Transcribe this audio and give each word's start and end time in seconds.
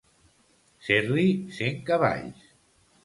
Ser-li 0.87 1.27
cent 1.59 1.79
cavalls. 1.91 2.49